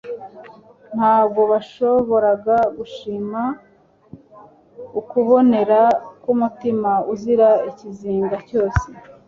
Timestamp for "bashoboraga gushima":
1.51-3.41